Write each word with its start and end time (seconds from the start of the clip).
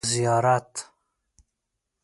ـ 0.05 0.05
زیارت. 0.13 0.71